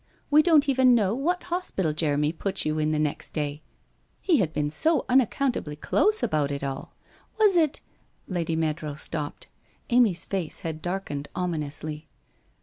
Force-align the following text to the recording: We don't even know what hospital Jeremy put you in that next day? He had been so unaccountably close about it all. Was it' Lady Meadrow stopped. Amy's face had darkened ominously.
We 0.31 0.41
don't 0.41 0.67
even 0.67 0.95
know 0.95 1.13
what 1.13 1.43
hospital 1.43 1.93
Jeremy 1.93 2.33
put 2.33 2.65
you 2.65 2.79
in 2.79 2.89
that 2.91 2.97
next 2.97 3.33
day? 3.35 3.61
He 4.19 4.37
had 4.37 4.51
been 4.51 4.71
so 4.71 5.05
unaccountably 5.07 5.75
close 5.75 6.23
about 6.23 6.49
it 6.49 6.63
all. 6.63 6.95
Was 7.39 7.55
it' 7.55 7.81
Lady 8.37 8.55
Meadrow 8.55 8.95
stopped. 8.95 9.47
Amy's 9.91 10.25
face 10.25 10.61
had 10.61 10.81
darkened 10.81 11.27
ominously. 11.35 12.07